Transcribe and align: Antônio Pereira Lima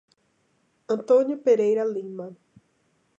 Antônio 0.89 1.37
Pereira 1.37 1.83
Lima 1.85 2.35